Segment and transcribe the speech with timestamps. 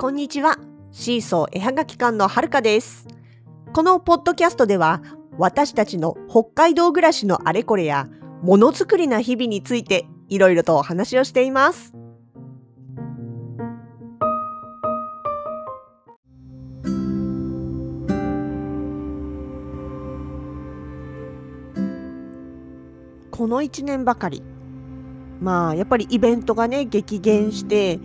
[0.00, 0.58] こんにちは。
[0.92, 3.08] シーソー絵はがき館のはるかです。
[3.72, 5.02] このポッドキャストでは、
[5.38, 8.06] 私たちの北海道暮らしのあれこれや、
[8.40, 11.94] ものづくりな日々について、いろいろとお話をしています。
[23.32, 24.44] この1年ばかり、
[25.40, 27.98] まあ、やっぱりイベントがね、激減して、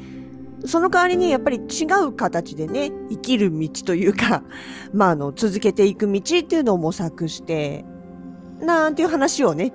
[0.65, 4.43] その代わりにやっぱり違う形でね、生きる道というか、
[4.93, 7.85] まあ、あの、続けていく道っていうのを模索して、
[8.59, 9.73] なんていう話をね、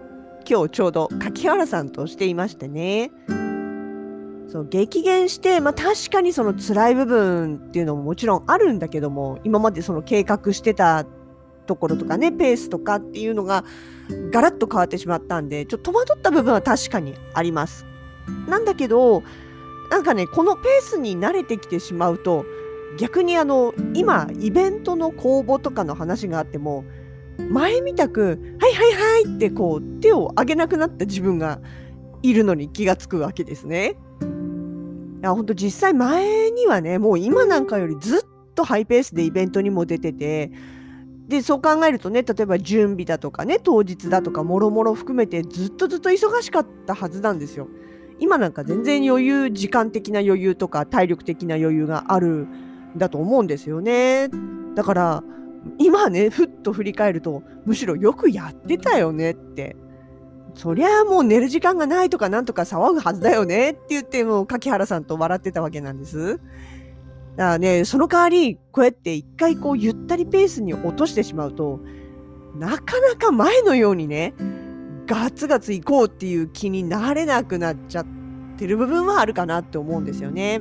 [0.48, 3.12] 今日ちょうど柿原さんとしていましてね。
[4.48, 11.05] そう、激減して、まあ確かにその辛い部分っていうのももちろんあるんだけども、今までその計画してた
[11.66, 13.64] ところとかね、ペースとかっていうのが
[14.33, 17.84] ガラッと変わってしまったんで、ちょっと戸惑った部分は確かにあります。
[18.48, 19.23] なんだけど、
[19.91, 22.44] なんかね、このペースに慣れてきてしまうと、
[22.98, 26.84] 逆にあの、今、イベントの公募とかの話があっても、
[27.50, 31.61] 前みたく、はいはいはいってこう、手を挙げなくなった自分が
[32.22, 33.97] いるのに気がつくわけですね。
[35.20, 38.20] いや、ほんと実際前にはね、もう今なんかよりずっ
[38.55, 40.50] とハイペースでイベントにも出てて、
[41.28, 47.69] で、そう考えるとね、例えば準備だとかね、当日だとか、もろもろ含めてずっとずっと忙しかったはずなんですよ。
[48.20, 52.48] 今なんか全然余裕、時間的な余裕とか体力的な余裕があるん
[52.97, 54.28] だと思うんですよね。
[54.74, 55.24] だから、
[55.78, 59.77] 今ね、ふっと振り返ると、むしろよくやってたよねって。
[60.55, 66.39] そりゃあもう寝る時間がないとかなんとか騒ぐはずだよねって言って、もう柿原さんと笑ってたわけなんです。
[67.36, 71.80] だからね、その代わり、こうやって一回こうゆったりペースに落としてしまうと、
[72.56, 74.34] なかなか前のようにね、
[75.09, 78.06] ガツガツ行こうっていう気になれなくなっちゃっ
[78.59, 80.61] てる部分はあるかなって思うんですよね。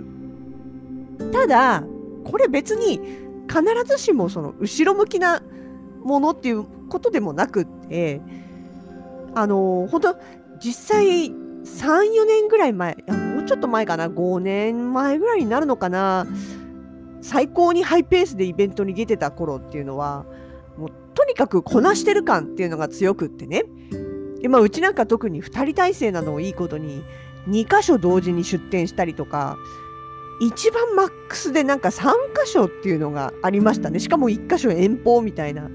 [1.33, 1.83] ただ、
[2.23, 3.01] これ別に
[3.47, 5.43] 必ずしもその後ろ向きな
[6.01, 8.21] ものっていうことでもなくって、
[9.35, 10.17] あの、本当
[10.59, 11.33] 実際3、
[11.65, 16.25] 4年ぐらい前、いやもうちょっと前かな、5年前ぐらいになるのかな、
[17.21, 20.25] 最高にハイペースでイベントに出てた頃っていうのは、
[20.77, 23.65] もうとにかくこなしてる感っていうのが強くってね。
[24.41, 27.03] で、まあ、うちなんか特に2人体制なのをいいことに、
[27.47, 29.57] 2箇所同時に出店したりとか、
[30.39, 33.99] 一番マックスでなんか3箇所っていうのがありましたね。
[33.99, 35.69] しかも1箇所遠方みたいな。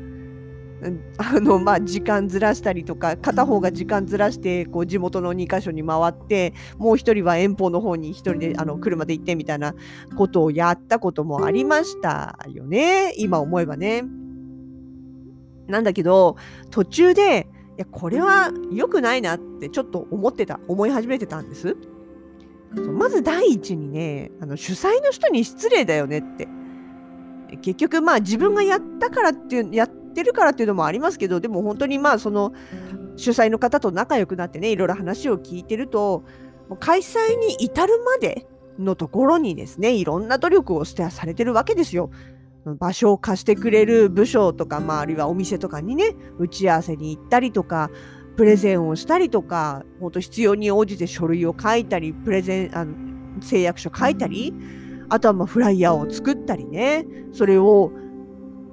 [1.16, 9.74] あの、まあ、時間ずらしたりとか、片方が時間ずらして、こう、地元の2箇所に回って、もう一人は遠方の方に一人で、あの、車で行ってみたいな
[10.16, 13.14] ことをやったこともありましたよね。
[13.16, 14.02] 今思えばね。
[15.68, 16.36] なんだけど、
[16.70, 17.46] 途中で、
[17.82, 21.76] や、これは良くないなってちょっと思ってた、思い始めてたんです。
[22.74, 26.48] まず第一にね、あの主催の人に失礼だよねって。
[27.60, 32.52] 結局まあ自分がやったからっていう、やってるからっていうのもありますけど、でも本当にまあその
[33.16, 36.24] 主催の方と仲良くなってね、いろいろ話を聞いてると、
[36.80, 38.46] 開催に至るまで
[38.78, 42.10] のところにですね、いろんな努力をしてされてるわけですよ。
[42.64, 47.90] 場所を貸してくれる部署とか、まあ、あるいはお店とかにね、打ち合わせに行ったりとか、
[48.36, 52.94] プレゼンをしたりとか、本当必要に応じて書類を書いたり、プレゼン、あの
[53.40, 54.54] 誓約書書いたり、
[55.08, 57.92] あとはまあフライヤーを作ったりね、それを、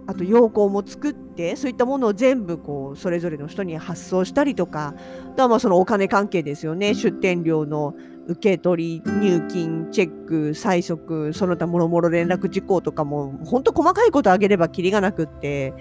[0.07, 4.95] あと要項も作って、そういったものを全部こう、それぞれの人に発送したりとか、
[5.27, 7.93] あとはまあそのお金関係ですよね、出店料の
[8.29, 15.73] 受け取り、入金、チェック、催促、その他もろもろ連絡事項とかも、本当細かいことあげればきりがなくって、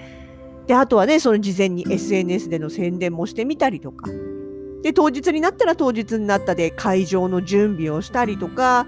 [0.66, 4.10] で、あとはね、その事前に SNS での宣伝もしてみたりとか、
[4.82, 8.86] で、当日になったら当日になったで会場の準備をしたりとか、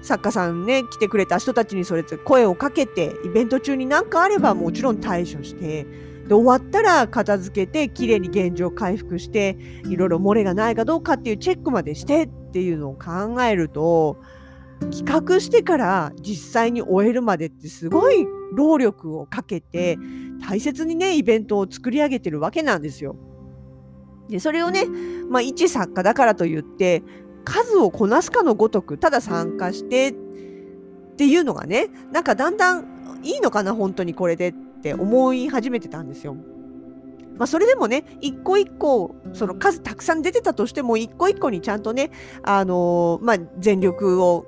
[0.00, 5.86] 作家さんね、来てくれた人たちにそれ声をかけて、イベント中に何かあればもちろん対処して、
[6.26, 14.18] で、終わったら片付けて、きれいに現状回復して、いろいろ漏れがないかどうかっていうチェックまでしてっていうのを考えると、
[14.90, 19.98] 企画してから実際に終えるまでってすごい労力をかけて、
[20.46, 23.16] 大切にね、イベントを作り上げてるわけなんですよ。
[24.28, 24.86] で、それをね、
[25.28, 27.02] まあ、一作家だからといって、
[27.44, 30.12] 数をこなすかのごとく、ただ参加してっ
[31.16, 36.36] ていうのがね、なんかだんだんいいのかな、本当にこれでって思い始めてたんですよ。
[37.38, 42.10] まあ、それでもね、一個一個、その数たくさん出てたとしても、一個一個にちゃんとね、
[42.42, 44.46] あのーまあ、全力を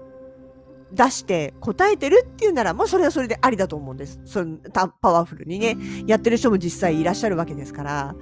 [0.93, 4.21] 出して答えてるっていうなら、まあ、それはそれでありだと思うんです。
[4.25, 5.77] そのパワフルにね、
[6.07, 8.15] やってる人も実際いらっしゃるわけですから。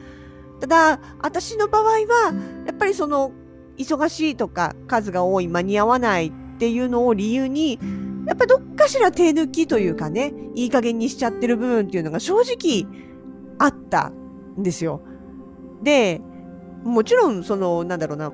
[0.60, 2.32] ただ、私の場合は、
[2.66, 3.32] やっぱりその、
[3.76, 7.78] 忙しいとか、数が多い、間に合わないっていうのを理由に、
[8.26, 12.86] やっぱどっかしら手抜きというかね、いい加減にしちゃってる部分っていうのが正直
[13.58, 14.12] あった
[14.58, 15.02] ですよ。
[15.82, 16.20] で、
[16.84, 18.32] もちろん、その、なんだろうな、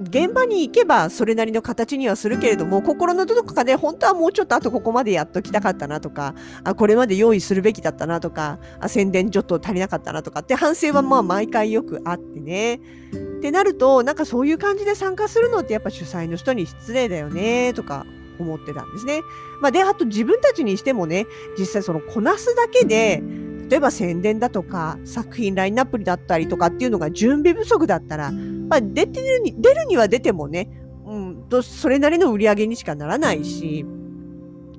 [0.00, 6.34] 現場に行けばそれなりの形にはするけれども心のどこかで本当はもうちょっとあとここまでやっときたかったなとか
[6.64, 12.80] あこれまで用意するべきだったなとかあ宣伝ちょっと足りなかったなとかって反省はまあ毎回よくあってね。
[13.12, 18.06] ってなるとなんかそういう感じで参加するのってやっぱ主催の人に失礼だよねとか
[18.38, 19.20] 思ってたんですね。
[19.60, 21.26] まあ、であと自分たちにしてもね
[21.58, 23.22] 実際そのこなすだけで
[23.68, 30.68] 例えば宣伝だとか作品ラインナップだったりとかっていうのが準備不足だったら、まあ、出てるに出るには出てもね、
[31.06, 33.86] うん、とそれなりの売り上げにしかならないし。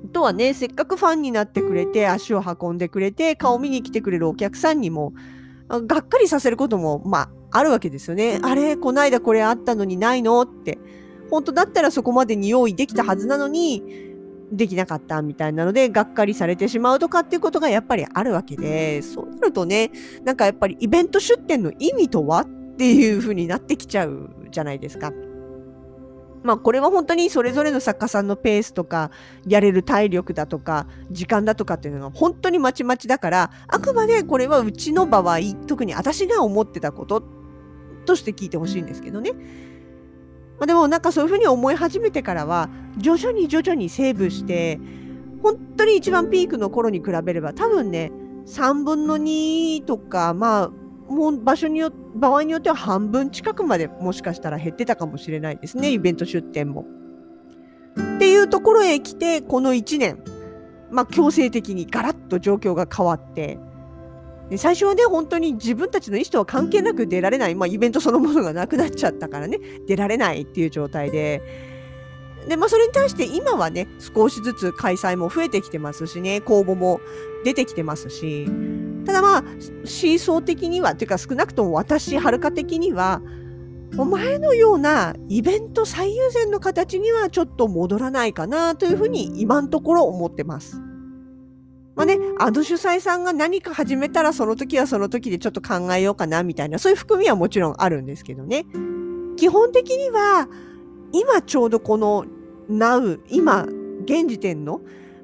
[0.04, 5.12] あとはねせっかくファンになってくれて足を運んでくれて顔見に来てくれるお客さんにも
[5.68, 8.38] がっかりさせることもまああるわけですよね。
[8.42, 10.78] あれこないだこれあったのにないのって
[11.30, 14.13] 本当だったらそこまでに用意できたはずなのに
[14.52, 19.90] できなかったみたいなので、がっかりされてしまうとかっていうことがやっぱりあるわけで、そうなるとね、
[20.24, 22.46] なんかやっぱりイベント出店の意味とはっ
[22.76, 25.12] ていう風になってきちゃうじゃないですか。
[26.42, 29.10] まあこれは本当にそれぞれの作家さんのペースとか、
[29.46, 37.22] やれる体力だとか、時間だとかっていうのが本当にまちまちだから、あくまでこれはうちの場合、特に私が思ってたこと
[38.04, 39.32] として聞いてほしいんですけどね。
[40.58, 44.78] まあ、でもなんかそういうふうに思い始めてからは徐々に徐々にセーブして
[45.42, 48.12] 本当に一番ピークの頃に比べれば多分ね
[48.46, 50.70] 3分の2とかまあ
[51.12, 56.86] もう場所によ場合によっては半分近くまでもしかしたら減ってたかもしれないですねイベント出店も。
[58.16, 60.22] っていうところへ来てこの1年
[60.90, 63.58] まあ強制的にガラッと状況が変わって
[64.50, 71.42] で最初はね、本当に自分たちの意思とは関係なく出られない、まあ、イベントそのものがなくなっちゃったからね、出られないっていう状態で、
[72.48, 77.00] で、まあ、それに対して今はね、少しずつ開催も増えてきてますしね、公募も
[77.44, 78.46] 出てきてますし、
[79.06, 79.44] ただまあ、
[79.84, 83.22] シーソー的には、っていうか少なくとも私、はるか的には、
[83.96, 90.83] お前のようなイベント最優先の形にはちょっと戻らないかなというふうに今のところ思ってます。
[91.96, 98.66] まあね、あの主催さんが何か始めたらその時はその時でちょっと考えようかなみたいな、そういう含みはもちろんあるんですけどね。
[99.36, 100.48] 基本的には、
[101.12, 102.24] 今ちょうどこの
[102.68, 103.66] Now、今、
[104.04, 104.80] 現時点の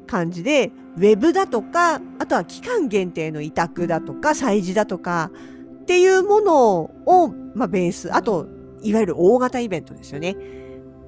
[0.06, 5.30] 感じで、ウェブだとか、あとは期間限定の委託だとか、催事だとか、
[5.82, 8.46] っていうものを、まあ、ベース、あと、
[8.82, 10.36] いわゆる大型イベントですよね。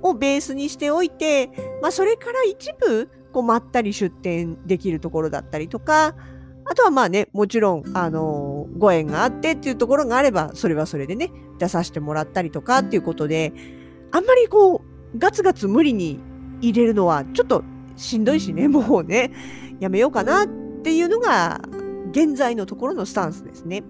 [0.03, 1.51] をベースにしておいて、
[1.81, 6.15] まあ、それから一部、こうまったり出店できるところだったりとか、
[6.65, 13.53] あとはまあね、もちろん、あのー、ご縁があってっていうところがあれば、それはそれでね、出させてもらったりとかっていうことで、
[14.13, 16.21] あんまりこう、ガツガツ無理に
[16.61, 17.65] 入れるのは、ちょっと
[17.97, 19.33] しんどいしね、 もうね、
[19.81, 20.47] やめようかなっ
[20.83, 21.61] ていうのが、
[22.11, 23.83] 現在のところのスタンスですね。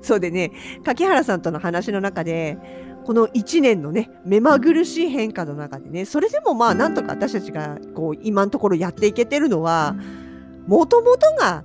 [0.00, 0.50] そうでね、
[0.84, 2.58] 柿原さんとの話の中で、
[3.04, 9.96] この1年のね、目まぐるしい変化の中でね、それでもまあなんとか私たちがこう今のところやっていけてるのは、
[10.66, 11.64] もともとが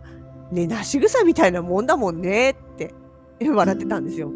[0.51, 2.94] ね、なし草みたいなもんだもんねって
[3.39, 4.32] 笑ってたんですよ。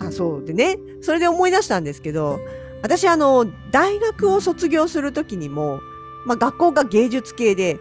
[0.00, 2.40] あ、そうでね、それで思い出したんですけど、
[2.82, 5.80] 私あの、大学を卒業するときにも、
[6.26, 7.78] まあ学校が芸術系で、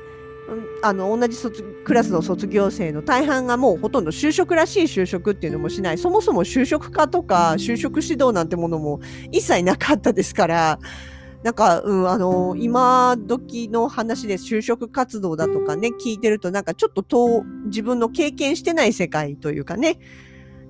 [0.82, 1.38] あの同じ
[1.86, 5.98] クラスの卒業生の大半がもうほとんど就職らしい就職っていうのもしない。
[5.98, 9.00] そもそも就職課とか就職指導なんてものも
[9.32, 10.80] 一切なかったですから。
[11.44, 20.00] なんか、うん、あの今時の話で就職活動だとかね聞いてるとなんかちょっと遠自分の経験してない世界というかね。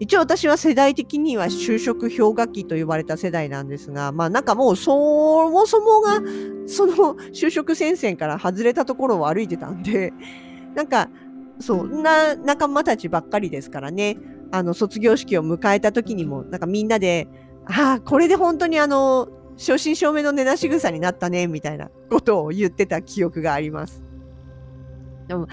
[0.03, 6.21] 一応私は世代的には就職氷河期と呼ばれた世代なんですが、まあなんかもうそもそもが
[6.67, 10.11] その就職戦線から外れたところを歩いてたんで、
[10.75, 11.09] なんか
[11.57, 14.17] そんな仲間たちばっかりですからね、
[14.51, 17.29] あの卒業式を迎えた時にもなんかみんなで、
[17.65, 24.03] ああ、これで本当にあの、正真正銘の根なし草になったね、みたいなことを言ってた記憶があります。
[25.29, 25.47] でも、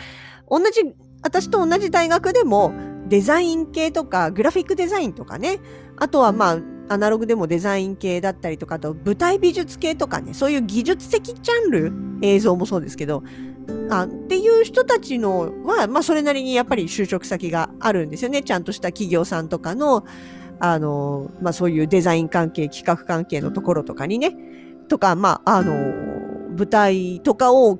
[0.51, 0.93] 同じ、
[1.23, 2.73] 私と同じ大学でも、
[3.11, 5.59] デザイン系とか、グラフィックデザインとかね、
[5.97, 13.23] あとはまあ、アナログでもデザイン系だったりとか、あと舞台美術系とかね、そういう技術的ジャンル、映像もそうですけど、
[13.91, 18.43] あっていう人たちのは、まあそれなりにやっぱり就職先があるんですよね。
[18.43, 20.05] ちゃんとした企業さんとかの、
[20.61, 24.37] あの、まあそういうデザイン関係、企画関係のところとかにね、
[24.89, 25.73] とか、まあ、あの、
[26.57, 27.79] 舞台とかを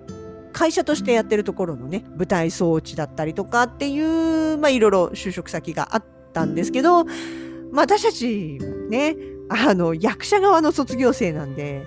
[0.53, 7.15] 会社としてやってるところのね、舞台装置だったりとかっていう、まあいろいろ就職先があったんですけど、まあ
[7.83, 9.17] 私たちね、
[9.49, 11.87] あの、役者側の卒業生なんで、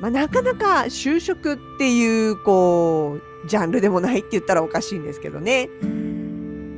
[0.00, 5.70] まあ、なかなか就職っていうこうジャンルでもないって言ったらおかしいんですけどね。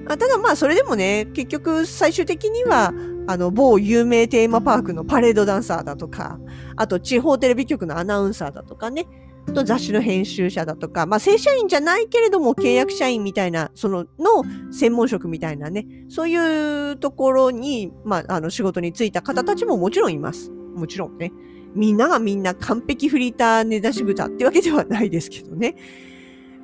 [0.08, 2.92] あただまあそれでもね結局最終的には
[3.26, 6.38] あの某有名テーマパークのパレードダンサーだとか
[6.76, 9.06] あと地方テレビ局のアナウンサーだとかね
[9.52, 20.50] と雑誌の編集者だとか、まあ、正社員じゃないけれども契約社員みたいな、その、の専門職みたいなね、そういうところに、まあ、あの、仕事に就いた方たちももちろんいます。
[20.50, 21.32] もちろんね。
[21.74, 25.76] みんながみんな完璧フリーター根出し豚ってわけではないですけどね。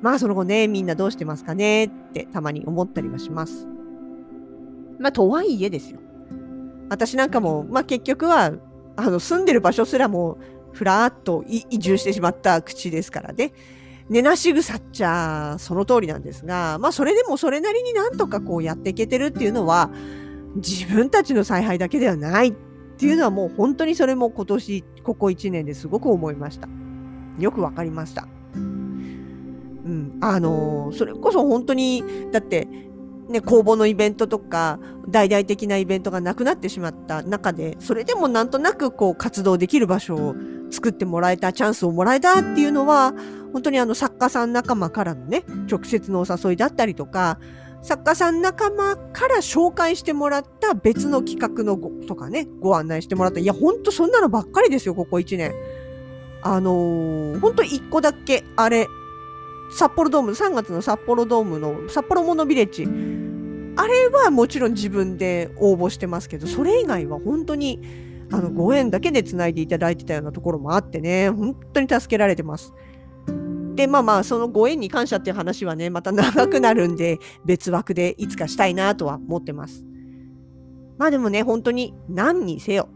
[0.01, 3.67] まあ、その後ね、みんなどうしてますかねってたまに思ったりはします。
[4.99, 5.99] まあ、とはいえですよ。
[6.89, 8.53] 私なんかも、まあ結局は、
[8.95, 10.37] あの、住んでる場所すらも
[10.73, 13.53] ふらっと移住してしまった口ですからね。
[14.09, 19.91] 寝なし草っちゃその通りなんですが、まあそれでもそれなりになんとかこうやっていけてるっていうのは、
[20.55, 22.53] 自分たちの采配だけではないっ
[22.97, 26.67] ていうのはもう本当にそれも今年、ここ1年ですごく思いました。
[27.39, 28.27] よくわかりました。
[28.55, 32.67] うん、あの、それこそ本当に、だって、
[33.29, 40.35] ね、公募のイベントとか大々的なイベントがなくなってしまった中でそれでもなんとなくこう活動できる場所を
[40.73, 43.13] 作ってもらえたチャンスをもらえたっていうのは
[43.53, 47.39] 本当にあの作家さん仲間からのね直接のお誘いだったりとか
[47.81, 55.53] 作家さん仲間から紹介してもらった別の企画のごとかねご案内してもらったいやほんとそんなのばっかりですよここ1年。
[56.45, 58.87] あのー、ほんと1個だけあれ
[59.73, 62.87] 札幌ドーム、3月の札幌ドームの札幌モノビレッジ。
[63.75, 67.81] あれはもちろん自分で応募してますけど、それ以外は本当に
[68.31, 72.73] あのご縁だけで繋いでいただいてたようなところもあってね、本当に助けられてます。
[73.75, 79.83] で、まあまあ、そのご縁に感謝っていう話はね、また長くなるんで、別枠でいつかしたいなとは思ってます。
[80.97, 82.89] まあでもね、本当に何にせよ、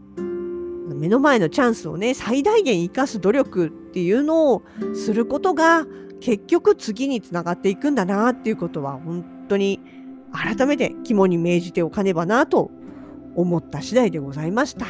[0.94, 4.62] 目の前のチャンスをね、最大限生かす努力っていうのを
[4.94, 5.86] することが、
[6.20, 9.80] 結局次につながっていくんだなっていうことは本当に
[10.32, 12.70] 改めて肝に銘じておかねばなと
[13.36, 14.86] 思った次第でございました。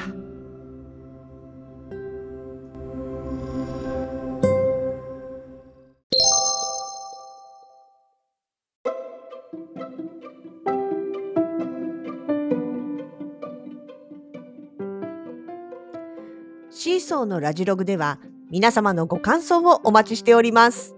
[16.89, 18.19] シーソーのラジログでは
[18.51, 20.97] 皆様のご感想をお待ちしております。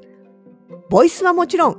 [0.89, 1.79] ボイスはもちろん、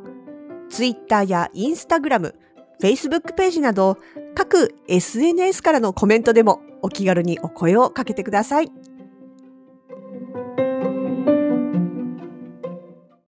[0.70, 2.34] Twitter や Instagram、
[2.82, 3.98] Facebook ページなど
[4.36, 8.70] 各 SNS からのコメントでもお気軽にお声をかけてください。